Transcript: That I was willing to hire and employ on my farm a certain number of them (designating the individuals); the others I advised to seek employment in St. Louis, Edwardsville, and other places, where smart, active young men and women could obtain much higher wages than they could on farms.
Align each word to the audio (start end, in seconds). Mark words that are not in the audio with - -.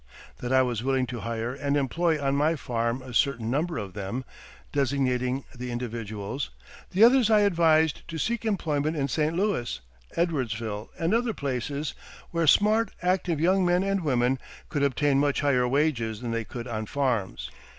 That 0.39 0.51
I 0.51 0.63
was 0.63 0.81
willing 0.81 1.05
to 1.05 1.19
hire 1.19 1.53
and 1.53 1.77
employ 1.77 2.19
on 2.19 2.35
my 2.35 2.55
farm 2.55 3.03
a 3.03 3.13
certain 3.13 3.51
number 3.51 3.77
of 3.77 3.93
them 3.93 4.25
(designating 4.71 5.43
the 5.55 5.69
individuals); 5.69 6.49
the 6.89 7.03
others 7.03 7.29
I 7.29 7.41
advised 7.41 8.07
to 8.07 8.17
seek 8.17 8.43
employment 8.43 8.97
in 8.97 9.07
St. 9.07 9.35
Louis, 9.35 9.79
Edwardsville, 10.17 10.89
and 10.97 11.13
other 11.13 11.35
places, 11.35 11.93
where 12.31 12.47
smart, 12.47 12.89
active 13.03 13.39
young 13.39 13.63
men 13.63 13.83
and 13.83 14.03
women 14.03 14.39
could 14.69 14.81
obtain 14.81 15.19
much 15.19 15.41
higher 15.41 15.67
wages 15.67 16.21
than 16.21 16.31
they 16.31 16.45
could 16.45 16.67
on 16.67 16.87
farms. 16.87 17.51